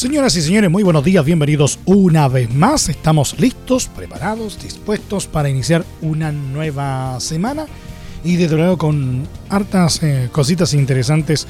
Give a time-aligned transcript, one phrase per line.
[0.00, 2.88] Señoras y señores, muy buenos días, bienvenidos una vez más.
[2.88, 7.66] Estamos listos, preparados, dispuestos para iniciar una nueva semana
[8.24, 11.46] y desde luego con hartas eh, cositas interesantes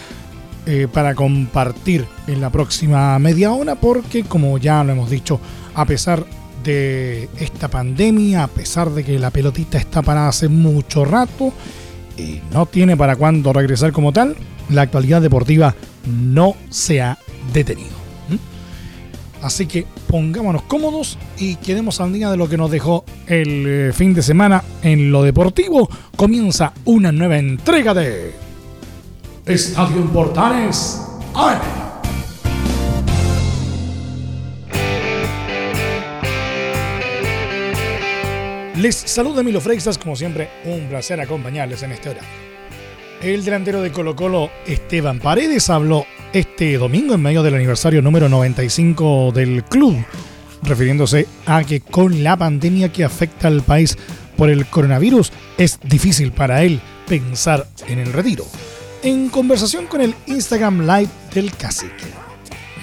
[0.67, 5.39] eh, para compartir en la próxima media hora porque como ya lo hemos dicho,
[5.77, 6.27] a pesar
[6.65, 11.53] de esta pandemia, a pesar de que la pelotita está parada hace mucho rato
[12.19, 14.35] y no tiene para cuándo regresar como tal,
[14.71, 17.17] la actualidad deportiva no se ha
[17.53, 18.00] detenido.
[19.43, 23.93] Así que pongámonos cómodos y quedemos al día de lo que nos dejó el eh,
[23.93, 25.89] fin de semana en lo deportivo.
[26.17, 28.35] Comienza una nueva entrega de
[29.47, 31.01] Estadio Portales
[38.81, 42.50] Les saluda Milo Freixas, como siempre, un placer acompañarles en este horario.
[43.23, 48.31] El delantero de Colo Colo, Esteban Paredes, habló este domingo en medio del aniversario número
[48.31, 50.03] 95 del club,
[50.63, 53.99] refiriéndose a que con la pandemia que afecta al país
[54.39, 58.47] por el coronavirus es difícil para él pensar en el retiro.
[59.03, 62.07] En conversación con el Instagram Live del Cacique,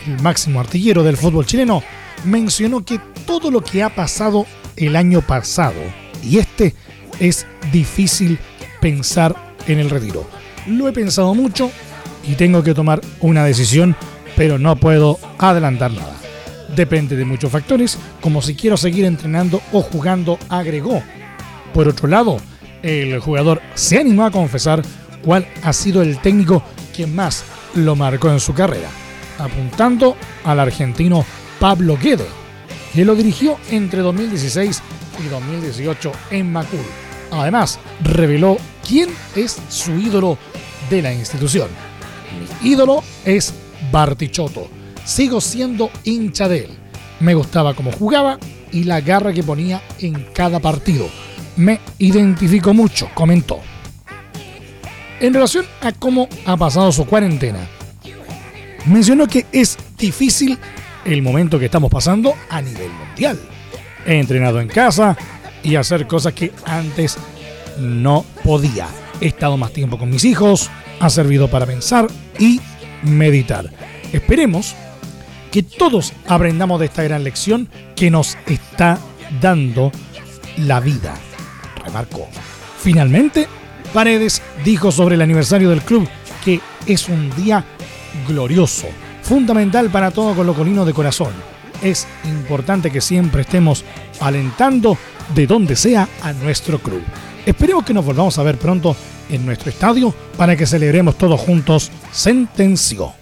[0.06, 1.82] el máximo artillero del fútbol chileno
[2.26, 5.82] mencionó que todo lo que ha pasado el año pasado
[6.24, 6.76] y este
[7.20, 8.38] es difícil
[8.80, 10.28] pensar en el retiro.
[10.66, 11.72] Lo he pensado mucho
[12.28, 13.96] y tengo que tomar una decisión,
[14.36, 16.16] pero no puedo adelantar nada.
[16.76, 21.02] Depende de muchos factores, como si quiero seguir entrenando o jugando, agregó.
[21.74, 22.38] Por otro lado,
[22.84, 24.82] el jugador se animó a confesar
[25.24, 26.64] cuál ha sido el técnico
[26.96, 27.46] que más
[27.76, 28.90] lo marcó en su carrera,
[29.40, 31.26] apuntando al argentino
[31.60, 32.28] Pablo Guede,
[32.94, 34.82] que lo dirigió entre 2016
[35.26, 37.07] y 2018 en Macul.
[37.32, 38.58] Además, reveló
[38.88, 40.38] quién es su ídolo
[40.90, 41.70] de la institución.
[42.62, 43.54] Mi ídolo es
[43.92, 44.70] Bartichotto.
[45.06, 46.78] Sigo siendo hincha de él.
[47.20, 48.38] Me gustaba cómo jugaba
[48.72, 51.08] y la garra que ponía en cada partido.
[51.56, 53.60] Me identifico mucho, comentó.
[55.20, 57.60] En relación a cómo ha pasado su cuarentena,
[58.86, 60.60] mencionó que es difícil
[61.06, 63.40] el momento que estamos pasando a nivel mundial.
[64.06, 65.18] He entrenado en casa
[65.64, 67.18] y hacer cosas que antes
[67.80, 68.88] no podía.
[69.22, 70.70] He estado más tiempo con mis hijos,
[71.00, 72.08] ha servido para pensar
[72.40, 72.60] y
[73.04, 73.70] meditar.
[74.12, 74.76] Esperemos
[75.52, 79.00] que todos aprendamos de esta gran lección que nos está
[79.42, 79.92] dando
[80.58, 81.16] la vida,
[81.84, 82.28] remarcó.
[82.80, 83.48] Finalmente,
[83.94, 86.08] Paredes dijo sobre el aniversario del club
[86.44, 87.64] que es un día
[88.28, 88.88] glorioso
[89.28, 91.34] fundamental para todo colocolino de corazón.
[91.82, 93.84] Es importante que siempre estemos
[94.22, 94.98] alentando
[95.36, 97.02] de donde sea a nuestro club.
[97.46, 98.96] Esperemos que nos volvamos a ver pronto
[99.30, 103.14] en nuestro estadio para que celebremos todos juntos, sentenció.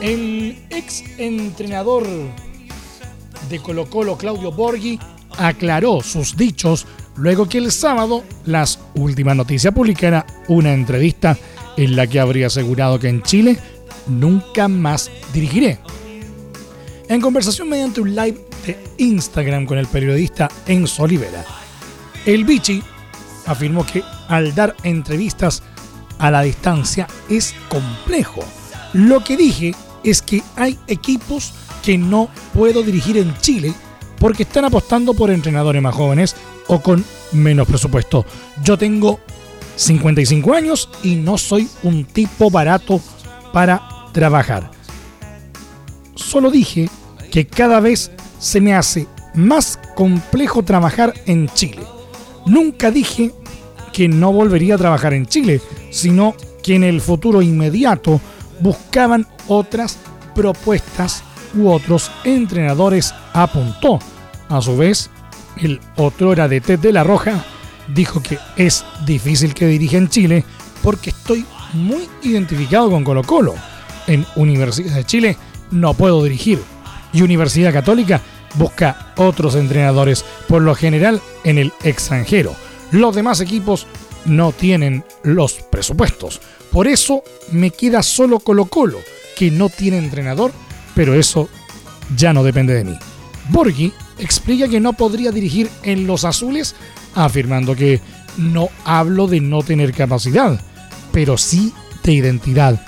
[0.00, 2.06] El ex entrenador
[3.48, 4.98] de Colo Colo, Claudio Borghi,
[5.38, 11.36] aclaró sus dichos luego que el sábado las últimas noticias publicara una entrevista
[11.76, 13.58] en la que habría asegurado que en Chile
[14.06, 15.78] nunca más dirigiré.
[17.08, 18.36] En conversación mediante un live
[18.66, 21.44] de Instagram con el periodista Enzo Olivera,
[22.24, 22.82] el Bichi
[23.46, 25.62] afirmó que al dar entrevistas
[26.18, 28.42] a la distancia es complejo.
[28.92, 29.72] Lo que dije
[30.02, 31.52] es que hay equipos
[31.84, 33.72] que no puedo dirigir en Chile
[34.18, 36.34] porque están apostando por entrenadores más jóvenes
[36.66, 38.26] o con menos presupuesto.
[38.64, 39.20] Yo tengo
[39.76, 43.00] 55 años y no soy un tipo barato
[43.52, 44.72] para trabajar.
[46.16, 46.88] Solo dije
[47.36, 51.82] que cada vez se me hace más complejo trabajar en Chile.
[52.46, 53.30] Nunca dije
[53.92, 55.60] que no volvería a trabajar en Chile,
[55.90, 58.22] sino que en el futuro inmediato
[58.60, 59.98] buscaban otras
[60.34, 61.22] propuestas
[61.54, 63.98] u otros entrenadores, apuntó.
[64.48, 65.10] A su vez,
[65.60, 67.44] el otro era de Ted de la Roja,
[67.94, 70.42] dijo que es difícil que dirija en Chile
[70.82, 71.44] porque estoy
[71.74, 73.54] muy identificado con Colo Colo.
[74.06, 75.36] En Universidad de Chile
[75.70, 76.75] no puedo dirigir
[77.16, 78.20] y Universidad Católica
[78.56, 82.54] busca otros entrenadores, por lo general en el extranjero.
[82.90, 83.86] Los demás equipos
[84.26, 86.40] no tienen los presupuestos.
[86.70, 87.22] Por eso
[87.52, 88.98] me queda solo Colo Colo,
[89.34, 90.52] que no tiene entrenador,
[90.94, 91.48] pero eso
[92.16, 92.98] ya no depende de mí.
[93.48, 96.74] Borghi explica que no podría dirigir en los azules,
[97.14, 98.00] afirmando que
[98.36, 100.60] no hablo de no tener capacidad,
[101.12, 101.72] pero sí
[102.02, 102.78] de identidad.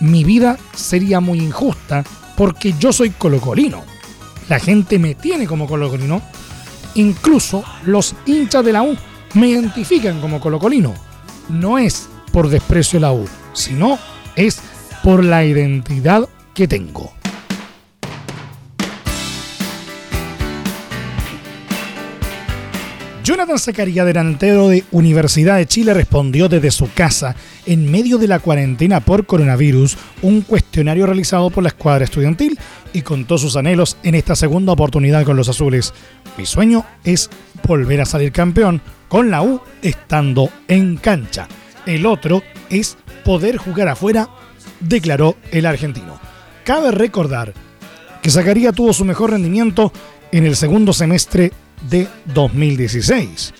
[0.00, 2.04] Mi vida sería muy injusta
[2.38, 3.82] porque yo soy colocolino.
[4.48, 6.22] La gente me tiene como colocolino.
[6.94, 8.96] Incluso los hinchas de la U
[9.34, 10.94] me identifican como colocolino.
[11.48, 13.98] No es por desprecio a la U, sino
[14.36, 14.60] es
[15.02, 17.12] por la identidad que tengo.
[23.28, 27.36] Jonathan Zacarías, delantero de Universidad de Chile, respondió desde su casa,
[27.66, 32.58] en medio de la cuarentena por coronavirus, un cuestionario realizado por la escuadra estudiantil
[32.94, 35.92] y contó sus anhelos en esta segunda oportunidad con los azules.
[36.38, 37.28] Mi sueño es
[37.66, 41.48] volver a salir campeón con la U estando en cancha.
[41.84, 42.96] El otro es
[43.26, 44.30] poder jugar afuera,
[44.80, 46.18] declaró el argentino.
[46.64, 47.52] Cabe recordar
[48.22, 49.92] que Zacarías tuvo su mejor rendimiento
[50.32, 51.52] en el segundo semestre
[51.82, 53.54] de 2016.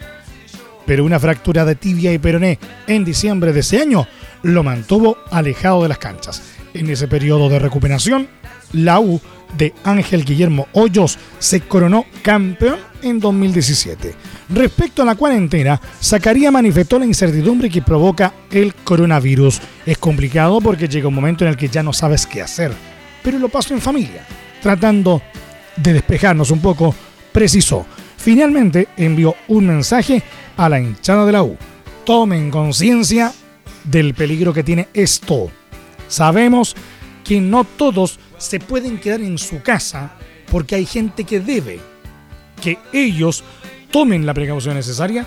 [0.86, 4.06] Pero una fractura de tibia y peroné en diciembre de ese año
[4.42, 6.42] lo mantuvo alejado de las canchas.
[6.74, 8.28] En ese periodo de recuperación,
[8.72, 9.20] la U
[9.56, 14.14] de Ángel Guillermo Hoyos se coronó campeón en 2017.
[14.50, 19.60] Respecto a la cuarentena, Zacarías manifestó la incertidumbre que provoca el coronavirus.
[19.86, 22.72] Es complicado porque llega un momento en el que ya no sabes qué hacer,
[23.22, 24.26] pero lo paso en familia.
[24.62, 25.22] Tratando
[25.76, 26.94] de despejarnos un poco,
[27.32, 27.86] precisó,
[28.18, 30.22] Finalmente envió un mensaje
[30.56, 31.56] a la hinchada de la U.
[32.04, 33.32] Tomen conciencia
[33.84, 35.50] del peligro que tiene esto.
[36.08, 36.74] Sabemos
[37.24, 40.12] que no todos se pueden quedar en su casa
[40.50, 41.80] porque hay gente que debe
[42.60, 43.44] que ellos
[43.90, 45.26] tomen la precaución necesaria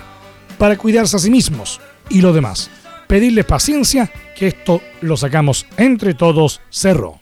[0.58, 1.80] para cuidarse a sí mismos
[2.10, 2.70] y lo demás.
[3.08, 7.20] Pedirles paciencia que esto lo sacamos entre todos, cerró.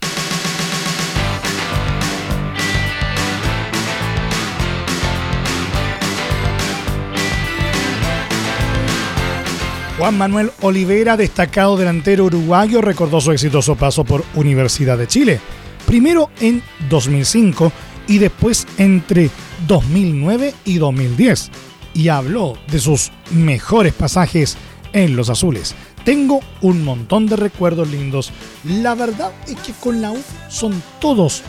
[10.00, 15.40] Juan Manuel Olivera, destacado delantero uruguayo, recordó su exitoso paso por Universidad de Chile.
[15.84, 17.70] Primero en 2005
[18.08, 19.28] y después entre
[19.66, 21.50] 2009 y 2010.
[21.92, 24.56] Y habló de sus mejores pasajes
[24.94, 25.74] en los azules.
[26.02, 28.32] Tengo un montón de recuerdos lindos.
[28.64, 30.18] La verdad es que con la U
[30.48, 31.42] son todos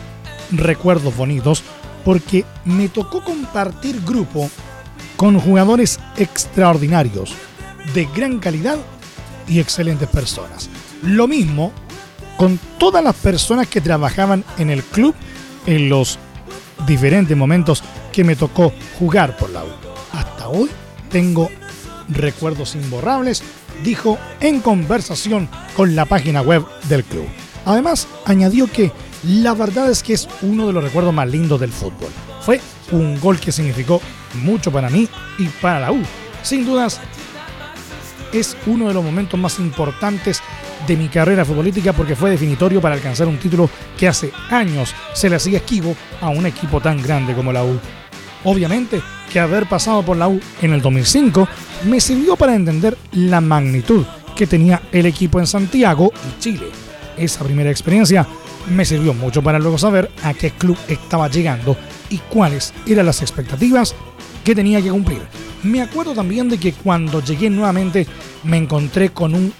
[0.50, 1.62] recuerdos bonitos
[2.04, 4.50] porque me tocó compartir grupo
[5.16, 7.34] con jugadores extraordinarios
[7.94, 8.78] de gran calidad
[9.48, 10.68] y excelentes personas.
[11.02, 11.72] Lo mismo
[12.36, 15.14] con todas las personas que trabajaban en el club
[15.66, 16.18] en los
[16.86, 17.82] diferentes momentos
[18.12, 19.68] que me tocó jugar por la U.
[20.12, 20.68] Hasta hoy
[21.10, 21.50] tengo
[22.08, 23.42] recuerdos imborrables,
[23.84, 27.26] dijo en conversación con la página web del club.
[27.64, 28.90] Además, añadió que
[29.24, 32.10] la verdad es que es uno de los recuerdos más lindos del fútbol.
[32.40, 34.00] Fue un gol que significó
[34.42, 35.08] mucho para mí
[35.38, 36.02] y para la U.
[36.42, 37.00] Sin dudas,
[38.32, 40.40] es uno de los momentos más importantes
[40.86, 45.30] de mi carrera futbolística porque fue definitorio para alcanzar un título que hace años se
[45.30, 47.78] le hacía esquivo a un equipo tan grande como la U.
[48.44, 49.00] Obviamente
[49.32, 51.48] que haber pasado por la U en el 2005
[51.84, 54.04] me sirvió para entender la magnitud
[54.36, 56.66] que tenía el equipo en Santiago y Chile.
[57.16, 58.26] Esa primera experiencia
[58.70, 61.76] me sirvió mucho para luego saber a qué club estaba llegando
[62.10, 63.94] y cuáles eran las expectativas
[64.44, 65.22] que tenía que cumplir.
[65.62, 68.06] Me acuerdo también de que cuando llegué nuevamente
[68.44, 69.52] me encontré con un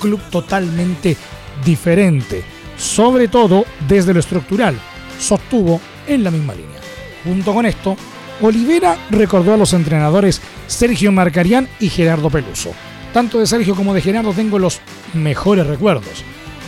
[0.00, 1.16] club totalmente
[1.64, 2.42] diferente,
[2.76, 4.78] sobre todo desde lo estructural,
[5.18, 6.80] sostuvo en la misma línea.
[7.24, 7.96] Junto con esto,
[8.40, 12.70] Olivera recordó a los entrenadores Sergio Marcarián y Gerardo Peluso.
[13.12, 14.80] Tanto de Sergio como de Gerardo tengo los
[15.12, 16.24] mejores recuerdos.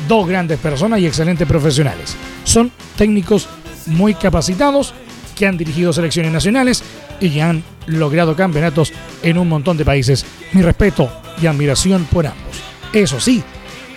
[0.07, 2.15] Dos grandes personas y excelentes profesionales.
[2.45, 3.49] Son técnicos
[3.87, 4.93] muy capacitados
[5.35, 6.83] que han dirigido selecciones nacionales
[7.21, 8.93] y que han logrado campeonatos
[9.23, 10.25] en un montón de países.
[10.53, 12.57] Mi respeto y admiración por ambos.
[12.93, 13.43] Eso sí,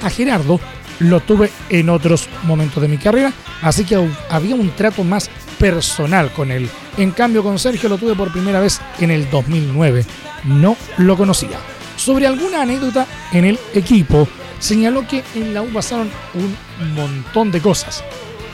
[0.02, 0.60] a Gerardo
[1.00, 5.30] lo tuve en otros momentos de mi carrera, así que había un trato más
[5.60, 6.70] personal con él.
[6.98, 10.06] En cambio, con Sergio lo tuve por primera vez en el 2009.
[10.46, 11.60] No lo conocía.
[11.98, 14.28] Sobre alguna anécdota en el equipo,
[14.60, 18.04] señaló que en la U pasaron un montón de cosas.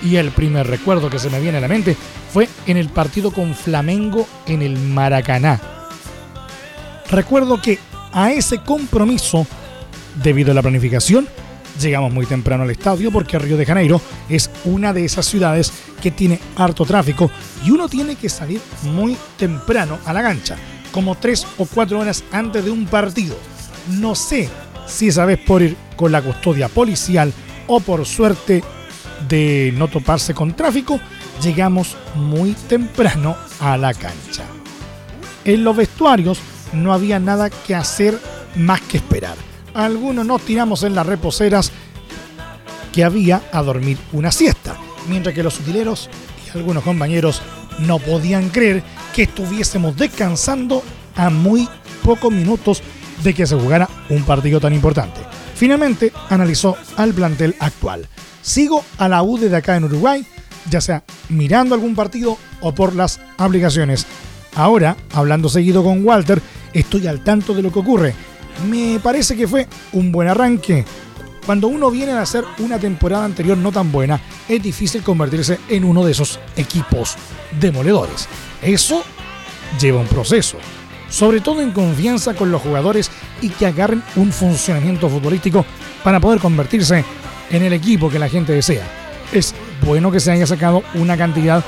[0.03, 1.95] Y el primer recuerdo que se me viene a la mente
[2.31, 5.59] fue en el partido con Flamengo en el Maracaná.
[7.09, 7.77] Recuerdo que
[8.13, 9.45] a ese compromiso,
[10.23, 11.27] debido a la planificación,
[11.79, 16.11] llegamos muy temprano al estadio porque Río de Janeiro es una de esas ciudades que
[16.11, 17.29] tiene harto tráfico
[17.65, 20.57] y uno tiene que salir muy temprano a la cancha,
[20.91, 23.37] como tres o cuatro horas antes de un partido.
[23.99, 24.49] No sé
[24.87, 27.31] si esa vez por ir con la custodia policial
[27.67, 28.63] o por suerte
[29.31, 30.99] de no toparse con tráfico,
[31.41, 34.43] llegamos muy temprano a la cancha.
[35.45, 36.39] En los vestuarios
[36.73, 38.19] no había nada que hacer
[38.55, 39.35] más que esperar.
[39.73, 41.71] Algunos nos tiramos en las reposeras
[42.91, 44.75] que había a dormir una siesta,
[45.07, 46.09] mientras que los utileros
[46.45, 47.41] y algunos compañeros
[47.79, 48.83] no podían creer
[49.15, 50.83] que estuviésemos descansando
[51.15, 51.69] a muy
[52.03, 52.83] pocos minutos
[53.23, 55.21] de que se jugara un partido tan importante.
[55.55, 58.09] Finalmente analizó al plantel actual.
[58.41, 60.25] Sigo a la U de acá en Uruguay,
[60.69, 64.05] ya sea mirando algún partido o por las aplicaciones.
[64.55, 66.41] Ahora, hablando seguido con Walter,
[66.73, 68.13] estoy al tanto de lo que ocurre.
[68.69, 70.85] Me parece que fue un buen arranque.
[71.45, 75.83] Cuando uno viene a hacer una temporada anterior no tan buena, es difícil convertirse en
[75.83, 77.15] uno de esos equipos
[77.59, 78.27] demoledores.
[78.61, 79.03] Eso
[79.79, 80.57] lleva un proceso,
[81.09, 83.09] sobre todo en confianza con los jugadores
[83.41, 85.65] y que agarren un funcionamiento futbolístico
[86.03, 87.03] para poder convertirse
[87.49, 88.87] en el equipo que la gente desea.
[89.31, 89.53] Es
[89.85, 91.63] bueno que se haya sacado una cantidad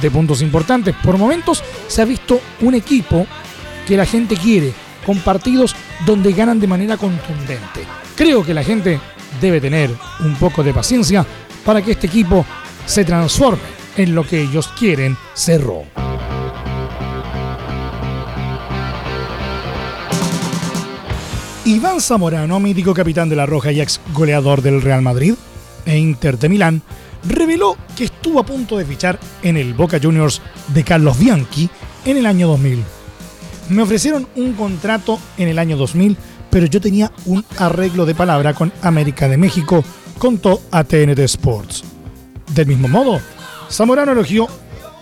[0.00, 0.94] de puntos importantes.
[1.02, 3.26] Por momentos se ha visto un equipo
[3.86, 4.72] que la gente quiere,
[5.04, 5.74] con partidos
[6.06, 7.84] donde ganan de manera contundente.
[8.14, 9.00] Creo que la gente
[9.40, 11.24] debe tener un poco de paciencia
[11.64, 12.44] para que este equipo
[12.86, 16.07] se transforme en lo que ellos quieren, Cerro.
[21.68, 25.34] Iván Zamorano, mítico capitán de la Roja y ex goleador del Real Madrid
[25.84, 26.80] e Inter de Milán,
[27.28, 31.68] reveló que estuvo a punto de fichar en el Boca Juniors de Carlos Bianchi
[32.06, 32.82] en el año 2000.
[33.68, 36.16] Me ofrecieron un contrato en el año 2000,
[36.48, 39.84] pero yo tenía un arreglo de palabra con América de México,
[40.16, 41.84] contó a TNT Sports.
[42.54, 43.20] Del mismo modo,
[43.70, 44.48] Zamorano elogió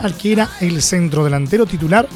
[0.01, 2.09] al que era el centro delantero titular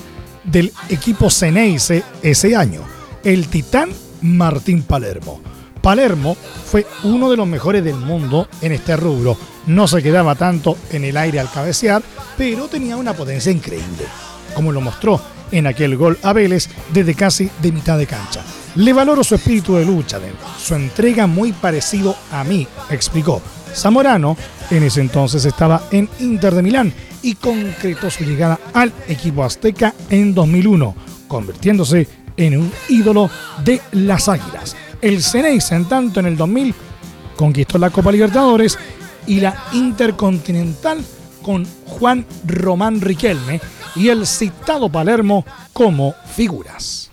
[0.43, 2.81] del equipo Ceneice ese año,
[3.23, 3.91] el Titán
[4.23, 5.41] Martín Palermo.
[5.81, 6.37] Palermo
[6.67, 9.37] fue uno de los mejores del mundo en este rubro.
[9.67, 12.03] No se quedaba tanto en el aire al cabecear,
[12.37, 14.05] pero tenía una potencia increíble,
[14.55, 18.43] como lo mostró en aquel gol a Vélez desde casi de mitad de cancha.
[18.77, 20.21] Le valoro su espíritu de lucha,
[20.59, 23.43] su entrega muy parecido a mí, explicó.
[23.75, 24.37] Zamorano
[24.71, 29.95] en ese entonces estaba en Inter de Milán y concretó su llegada al equipo azteca
[30.09, 30.95] en 2001,
[31.29, 32.09] convirtiéndose
[32.41, 33.31] en un ídolo
[33.65, 34.77] de las Águilas.
[35.01, 36.75] El Ceneice, en tanto, en el 2000
[37.37, 38.79] conquistó la Copa Libertadores
[39.27, 41.05] y la Intercontinental
[41.43, 43.61] con Juan Román Riquelme
[43.97, 47.11] y el citado Palermo como figuras.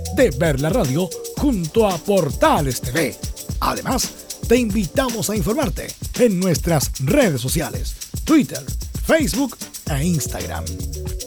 [0.29, 3.15] ver la radio junto a Portales TV.
[3.61, 5.87] Además, te invitamos a informarte
[6.19, 8.61] en nuestras redes sociales, Twitter,
[9.03, 9.57] Facebook
[9.89, 10.63] e Instagram.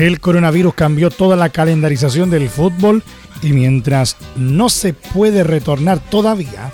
[0.00, 3.04] El coronavirus cambió toda la calendarización del fútbol
[3.42, 6.70] y mientras no se puede retornar todavía,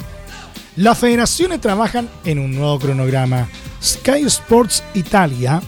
[0.76, 3.48] las federaciones trabajan en un nuevo cronograma.
[3.82, 5.60] Sky Sports Italia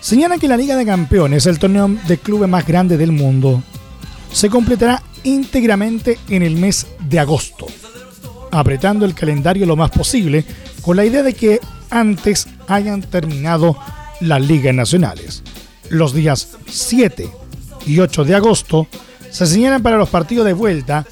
[0.00, 3.62] señala que la Liga de Campeones, el torneo de clubes más grande del mundo,
[4.32, 7.66] se completará íntegramente en el mes de agosto,
[8.50, 10.42] apretando el calendario lo más posible
[10.80, 13.76] con la idea de que antes hayan terminado
[14.22, 15.42] las ligas nacionales.
[15.90, 17.30] Los días 7
[17.86, 18.86] y 8 de agosto
[19.30, 21.06] se señalan para los partidos de vuelta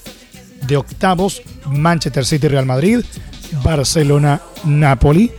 [0.66, 3.04] de octavos Manchester City Real Madrid,
[3.62, 5.30] Barcelona Napoli,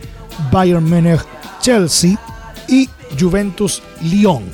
[0.50, 1.20] Bayern Múnich
[1.60, 2.18] Chelsea
[2.68, 4.44] y Juventus Lyon.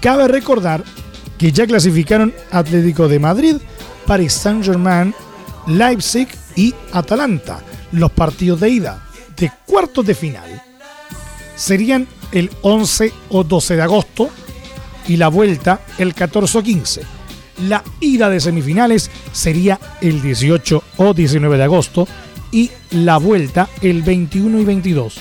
[0.00, 0.82] Cabe recordar
[1.38, 3.56] que ya clasificaron Atlético de Madrid,
[4.06, 5.14] Paris Saint-Germain,
[5.66, 7.60] Leipzig y Atalanta.
[7.92, 9.02] Los partidos de ida
[9.36, 10.62] de cuartos de final
[11.54, 14.30] serían el 11 o 12 de agosto
[15.08, 17.02] y la vuelta el 14 o 15.
[17.68, 22.06] La ida de semifinales sería el 18 o 19 de agosto
[22.52, 25.14] y la vuelta el 21 y 22.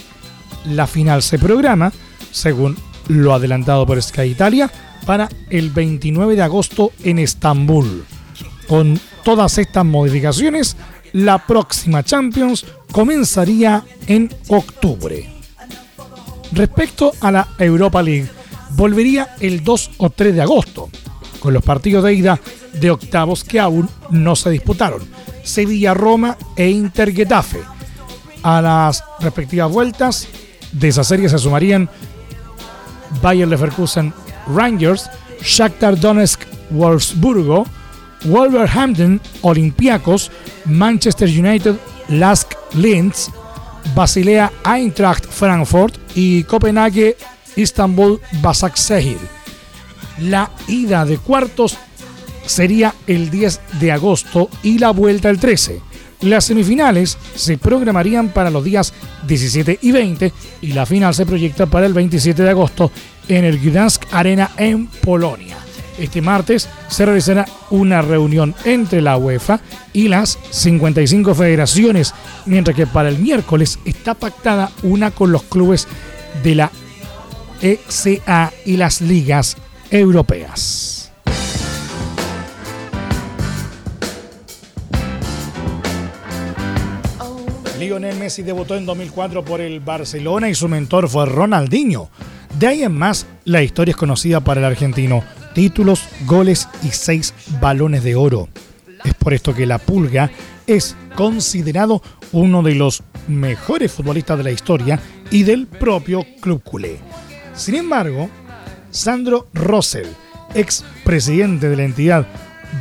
[0.71, 1.93] La final se programa,
[2.31, 4.71] según lo adelantado por Sky Italia,
[5.05, 8.05] para el 29 de agosto en Estambul.
[8.67, 10.75] Con todas estas modificaciones,
[11.13, 15.34] la próxima Champions comenzaría en octubre.
[16.55, 18.29] Respecto a la Europa League,
[18.71, 20.89] volvería el 2 o 3 de agosto,
[21.41, 22.39] con los partidos de ida
[22.73, 25.01] de octavos que aún no se disputaron.
[25.43, 27.59] Sevilla-Roma e Inter-Getafe.
[28.41, 30.29] A las respectivas vueltas
[30.71, 31.89] de esa serie se sumarían
[33.21, 34.13] Bayer Leverkusen
[34.47, 35.09] Rangers,
[35.41, 37.65] Shakhtar Donetsk Wolfsburgo,
[38.23, 40.31] Wolverhampton Olympiacos,
[40.65, 41.75] Manchester United
[42.07, 43.29] Lask Linz,
[43.93, 47.17] Basilea Eintracht Frankfurt y Copenhague
[47.55, 49.17] Istanbul Basaksehir.
[50.19, 51.77] La ida de cuartos
[52.45, 55.81] sería el 10 de agosto y la vuelta el 13.
[56.21, 58.93] Las semifinales se programarían para los días
[59.27, 62.91] 17 y 20 y la final se proyecta para el 27 de agosto
[63.27, 65.64] en el Gdansk Arena en Polonia.
[65.97, 69.59] Este martes se realizará una reunión entre la UEFA
[69.93, 72.13] y las 55 federaciones,
[72.45, 75.87] mientras que para el miércoles está pactada una con los clubes
[76.43, 76.71] de la
[77.61, 79.57] ECA y las ligas
[79.89, 81.11] europeas.
[87.79, 92.09] Lionel Messi debutó en 2004 por el Barcelona y su mentor fue Ronaldinho.
[92.57, 95.23] De ahí en más, la historia es conocida para el argentino.
[95.55, 98.49] Títulos, goles y seis balones de oro.
[99.05, 100.29] Es por esto que la Pulga
[100.67, 104.99] es considerado uno de los mejores futbolistas de la historia
[105.31, 106.99] y del propio club culé.
[107.53, 108.29] Sin embargo,
[108.91, 110.09] Sandro Rosell,
[110.53, 112.27] ex presidente de la entidad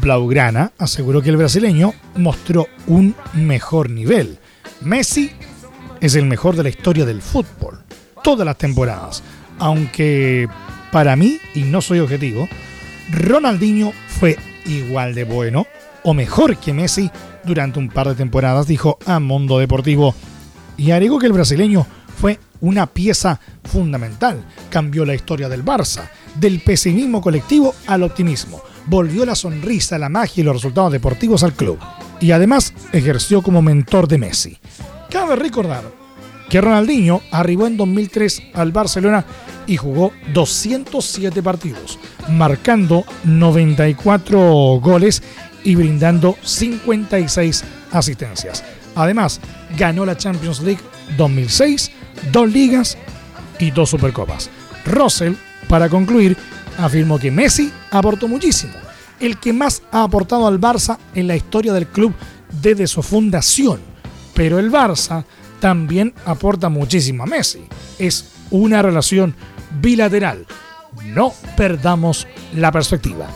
[0.00, 4.36] Blaugrana, aseguró que el brasileño mostró un mejor nivel.
[4.80, 5.30] Messi
[6.00, 7.84] es el mejor de la historia del fútbol,
[8.24, 9.22] todas las temporadas,
[9.60, 10.48] aunque
[10.94, 12.48] para mí, y no soy objetivo,
[13.10, 15.66] Ronaldinho fue igual de bueno
[16.04, 17.10] o mejor que Messi
[17.42, 20.14] durante un par de temporadas, dijo a Mundo Deportivo.
[20.76, 21.84] Y agregó que el brasileño
[22.16, 24.44] fue una pieza fundamental.
[24.70, 28.62] Cambió la historia del Barça, del pesimismo colectivo al optimismo.
[28.86, 31.76] Volvió la sonrisa, la magia y los resultados deportivos al club.
[32.20, 34.58] Y además ejerció como mentor de Messi.
[35.10, 35.82] Cabe recordar
[36.48, 39.24] que Ronaldinho arribó en 2003 al Barcelona
[39.66, 41.98] y jugó 207 partidos,
[42.28, 44.38] marcando 94
[44.80, 45.22] goles
[45.64, 48.64] y brindando 56 asistencias.
[48.94, 49.40] Además,
[49.76, 50.82] ganó la Champions League
[51.16, 51.90] 2006,
[52.32, 52.96] dos ligas
[53.58, 54.50] y dos supercopas.
[54.84, 55.34] Russell,
[55.68, 56.36] para concluir,
[56.78, 58.74] afirmó que Messi aportó muchísimo,
[59.20, 62.14] el que más ha aportado al Barça en la historia del club
[62.62, 63.80] desde su fundación.
[64.34, 65.24] Pero el Barça
[65.60, 67.64] también aporta muchísimo a Messi.
[67.98, 69.34] Es una relación
[69.80, 70.46] bilateral.
[71.04, 73.26] No perdamos la perspectiva.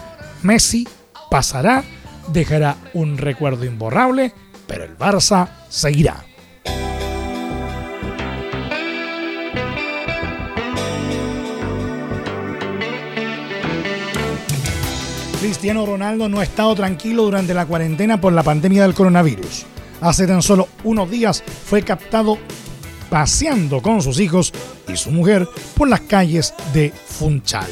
[0.42, 0.86] Messi
[1.30, 1.84] pasará,
[2.32, 4.32] dejará un recuerdo imborrable,
[4.66, 6.24] pero el Barça seguirá.
[15.40, 19.66] Cristiano Ronaldo no ha estado tranquilo durante la cuarentena por la pandemia del coronavirus.
[20.00, 22.38] Hace tan solo unos días fue captado
[23.08, 24.52] paseando con sus hijos
[24.86, 27.70] y su mujer por las calles de Funchal.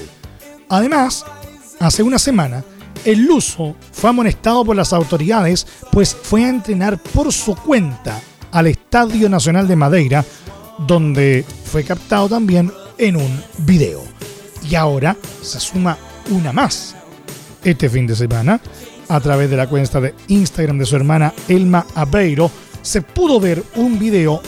[0.68, 1.24] Además,
[1.80, 2.64] hace una semana,
[3.04, 8.20] el luso fue amonestado por las autoridades pues fue a entrenar por su cuenta
[8.52, 10.24] al Estadio Nacional de Madeira,
[10.86, 14.02] donde fue captado también en un video.
[14.68, 15.96] Y ahora se suma
[16.30, 16.96] una más.
[17.62, 18.60] Este fin de semana,
[19.08, 22.50] a través de la cuenta de Instagram de su hermana Elma Aveiro,
[22.82, 24.40] se pudo ver un video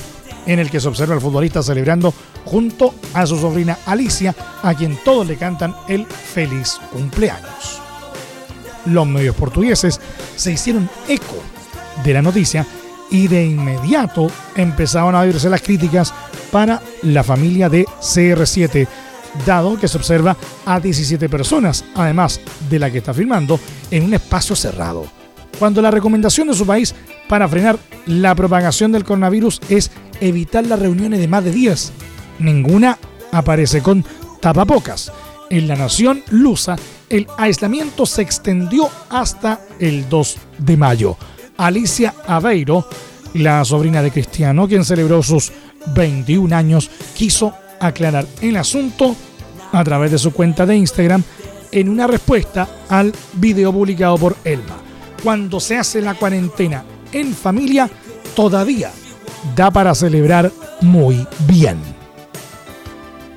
[0.48, 2.12] en el que se observa al futbolista celebrando
[2.44, 7.80] junto a su sobrina Alicia, a quien todos le cantan el feliz cumpleaños.
[8.86, 10.00] Los medios portugueses
[10.34, 11.36] se hicieron eco
[12.02, 12.66] de la noticia
[13.10, 16.14] y de inmediato empezaron a oírse las críticas
[16.50, 18.88] para la familia de CR7,
[19.44, 20.34] dado que se observa
[20.64, 25.06] a 17 personas, además de la que está filmando, en un espacio cerrado.
[25.58, 26.94] Cuando la recomendación de su país
[27.28, 31.92] para frenar la propagación del coronavirus es evitar las reuniones de más de 10.
[32.40, 32.98] Ninguna
[33.32, 34.04] aparece con
[34.40, 35.12] tapapocas.
[35.50, 36.76] En la nación lusa,
[37.08, 41.16] el aislamiento se extendió hasta el 2 de mayo.
[41.56, 42.86] Alicia Aveiro,
[43.34, 45.52] la sobrina de Cristiano, quien celebró sus
[45.94, 49.16] 21 años, quiso aclarar el asunto
[49.72, 51.22] a través de su cuenta de Instagram
[51.72, 54.76] en una respuesta al video publicado por Elma.
[55.22, 57.90] Cuando se hace la cuarentena en familia,
[58.34, 58.92] todavía
[59.54, 61.78] da para celebrar muy bien.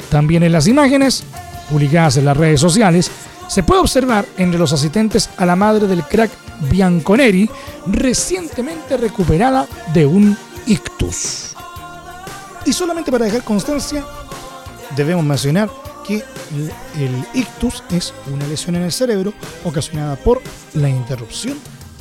[0.09, 1.23] También en las imágenes,
[1.69, 3.09] publicadas en las redes sociales,
[3.47, 6.31] se puede observar entre los asistentes a la madre del crack
[6.69, 7.49] Bianconeri,
[7.87, 10.37] recientemente recuperada de un
[10.67, 11.53] ictus.
[12.65, 14.05] Y solamente para dejar constancia,
[14.95, 15.69] debemos mencionar
[16.05, 16.23] que
[16.97, 19.33] el ictus es una lesión en el cerebro
[19.63, 20.41] ocasionada por
[20.73, 21.57] la interrupción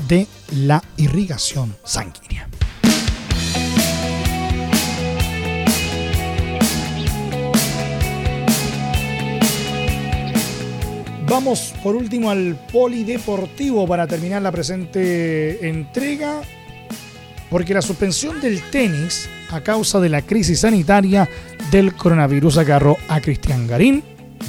[0.09, 2.50] de la irrigación sanguínea.
[11.31, 16.41] Vamos por último al polideportivo para terminar la presente entrega,
[17.49, 21.29] porque la suspensión del tenis a causa de la crisis sanitaria
[21.71, 24.03] del coronavirus agarró a Cristian Garín,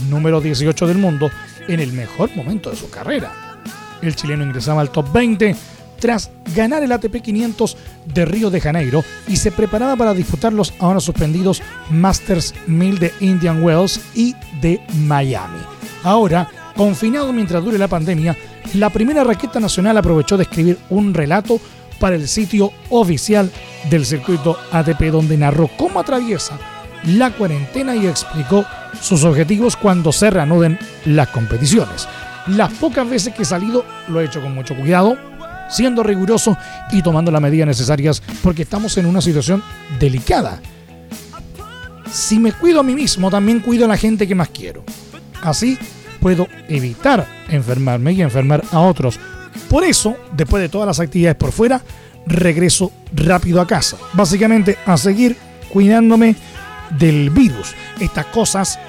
[0.09, 1.29] número 18 del mundo,
[1.67, 3.61] en el mejor momento de su carrera.
[4.01, 5.55] El chileno ingresaba al top 20
[5.99, 7.77] tras ganar el ATP 500
[8.11, 13.13] de Río de Janeiro y se preparaba para disputar los ahora suspendidos Masters 1000 de
[13.19, 15.59] Indian Wells y de Miami.
[16.03, 18.35] Ahora Confinado mientras dure la pandemia,
[18.75, 21.59] la primera raqueta nacional aprovechó de escribir un relato
[21.99, 23.51] para el sitio oficial
[23.89, 26.57] del circuito ATP donde narró cómo atraviesa
[27.05, 28.65] la cuarentena y explicó
[28.99, 32.07] sus objetivos cuando se reanuden las competiciones.
[32.47, 35.17] Las pocas veces que he salido lo he hecho con mucho cuidado,
[35.69, 36.57] siendo riguroso
[36.91, 39.63] y tomando las medidas necesarias porque estamos en una situación
[39.99, 40.59] delicada.
[42.11, 44.83] Si me cuido a mí mismo, también cuido a la gente que más quiero.
[45.41, 45.77] Así
[46.21, 49.19] puedo evitar enfermarme y enfermar a otros.
[49.69, 51.81] Por eso, después de todas las actividades por fuera,
[52.25, 53.97] regreso rápido a casa.
[54.13, 55.35] Básicamente a seguir
[55.69, 56.35] cuidándome
[56.97, 57.73] del virus.
[57.99, 58.79] Estas cosas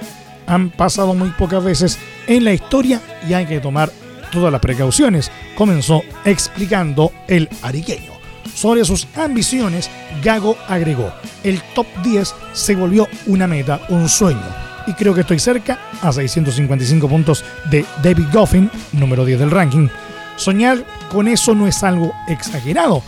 [0.47, 3.91] han pasado muy pocas veces en la historia y hay que tomar
[4.31, 8.12] todas las precauciones, comenzó explicando el ariqueño.
[8.55, 9.91] Sobre sus ambiciones,
[10.23, 15.39] Gago agregó, el top 10 se volvió una meta, un sueño y creo que estoy
[15.39, 19.89] cerca a 655 puntos de David Goffin, número 10 del ranking.
[20.37, 23.03] Soñar con eso no es algo exagerado.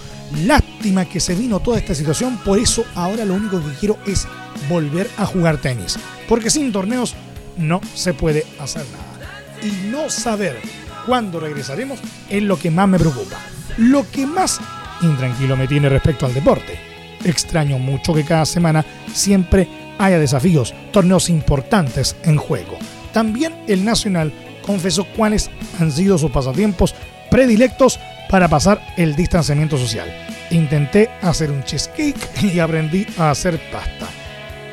[0.45, 4.27] Lástima que se vino toda esta situación, por eso ahora lo único que quiero es
[4.69, 5.99] volver a jugar tenis.
[6.29, 7.15] Porque sin torneos
[7.57, 9.43] no se puede hacer nada.
[9.63, 10.61] Y no saber
[11.07, 13.39] cuándo regresaremos es lo que más me preocupa.
[13.77, 14.61] Lo que más
[15.03, 16.79] intranquilo me tiene respecto al deporte.
[17.25, 22.79] Extraño mucho que cada semana siempre haya desafíos, torneos importantes en juego.
[23.13, 26.95] También el Nacional confesó cuáles han sido sus pasatiempos
[27.31, 30.09] predilectos para pasar el distanciamiento social.
[30.51, 34.09] Intenté hacer un cheesecake y aprendí a hacer pasta.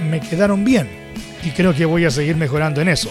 [0.10, 0.90] Me quedaron bien
[1.44, 3.10] y creo que voy a seguir mejorando en eso.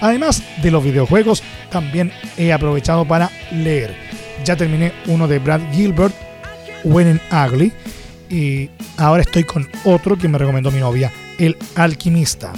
[0.00, 3.94] Además de los videojuegos, también he aprovechado para leer.
[4.44, 6.14] Ya terminé uno de Brad Gilbert,
[6.84, 7.72] When Ugly,
[8.30, 12.52] y ahora estoy con otro que me recomendó mi novia, El Alquimista.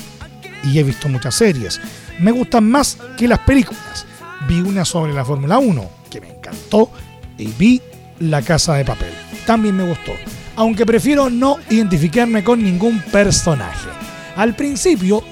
[0.62, 1.80] Y he visto muchas series.
[2.20, 4.06] Me gustan más que las películas.
[4.48, 6.90] Vi una sobre la Fórmula 1, que me encantó,
[7.38, 7.82] y vi
[8.20, 9.12] La Casa de Papel.
[9.46, 10.12] También me gustó,
[10.56, 13.88] aunque prefiero no identificarme con ningún personaje.
[14.36, 15.22] Al principio,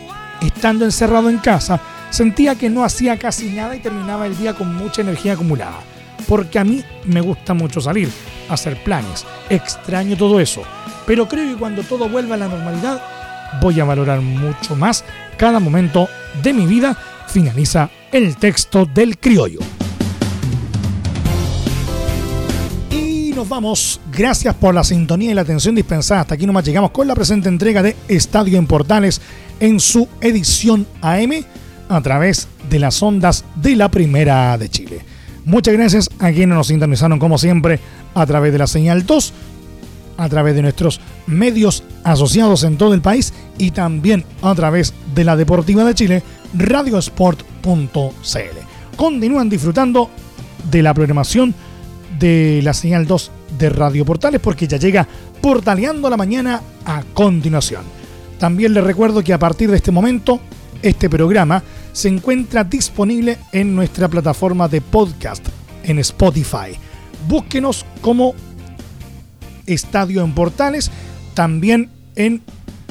[0.40, 4.74] estando encerrado en casa, sentía que no hacía casi nada y terminaba el día con
[4.74, 5.80] mucha energía acumulada.
[6.28, 8.10] Porque a mí me gusta mucho salir,
[8.54, 10.62] hacer planes, extraño todo eso.
[11.06, 13.02] Pero creo que cuando todo vuelva a la normalidad,
[13.60, 15.04] voy a valorar mucho más
[15.36, 16.08] cada momento
[16.42, 16.96] de mi vida,
[17.28, 19.60] finaliza el texto del criollo.
[22.90, 24.00] Y nos vamos.
[24.12, 26.20] Gracias por la sintonía y la atención dispensada.
[26.20, 29.20] Hasta aquí nomás llegamos con la presente entrega de Estadio en Portales
[29.60, 31.44] en su edición AM
[31.88, 35.11] a través de las ondas de la Primera de Chile.
[35.44, 37.80] Muchas gracias a quienes nos sintonizaron como siempre
[38.14, 39.32] a través de la señal 2,
[40.16, 45.24] a través de nuestros medios asociados en todo el país y también a través de
[45.24, 46.22] la Deportiva de Chile,
[46.54, 47.96] radiosport.cl.
[48.96, 50.10] Continúan disfrutando
[50.70, 51.54] de la programación
[52.18, 55.08] de la señal 2 de Radio Portales porque ya llega
[55.40, 57.82] Portaleando la Mañana a continuación.
[58.38, 60.40] También les recuerdo que a partir de este momento,
[60.82, 65.46] este programa se encuentra disponible en nuestra plataforma de podcast
[65.84, 66.78] en Spotify.
[67.28, 68.34] Búsquenos como
[69.66, 70.90] Estadio en Portales,
[71.34, 72.42] también en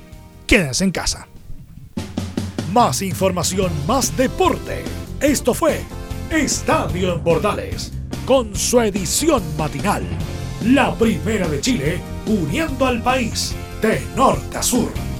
[0.47, 1.27] quédense en casa.
[2.73, 4.83] Más información, más deporte.
[5.19, 5.81] Esto fue
[6.31, 7.91] Estadio en Portales,
[8.25, 10.03] con su edición matinal.
[10.65, 15.10] La primera de Chile, uniendo al país de norte a sur.